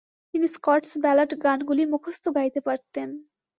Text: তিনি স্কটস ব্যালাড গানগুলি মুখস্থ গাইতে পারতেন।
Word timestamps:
তিনি 0.33 0.47
স্কটস 0.55 0.91
ব্যালাড 1.03 1.31
গানগুলি 1.43 1.83
মুখস্থ 1.93 2.25
গাইতে 2.37 2.59
পারতেন। 2.67 3.09